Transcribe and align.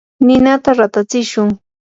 ninata 0.25 0.69
ratatsishun. 0.79 1.49